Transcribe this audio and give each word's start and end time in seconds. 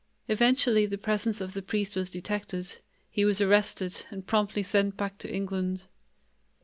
Eventually 0.27 0.87
the 0.87 0.97
presence 0.97 1.41
of 1.41 1.53
the 1.53 1.61
priest 1.61 1.95
was 1.95 2.09
detected; 2.09 2.79
he 3.07 3.23
was 3.23 3.39
arrested 3.39 4.03
and 4.09 4.25
promptly 4.25 4.63
sent 4.63 4.97
back 4.97 5.19
to 5.19 5.31
England. 5.31 5.85